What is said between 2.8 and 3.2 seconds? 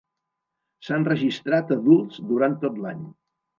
l'any.